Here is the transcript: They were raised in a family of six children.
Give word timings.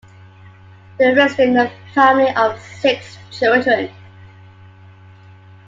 They 0.97 1.09
were 1.11 1.15
raised 1.15 1.37
in 1.39 1.55
a 1.57 1.69
family 1.93 2.33
of 2.35 2.59
six 2.59 3.19
children. 3.29 3.91